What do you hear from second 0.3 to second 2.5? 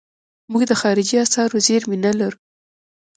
موږ د خارجي اسعارو زیرمې نه لرو.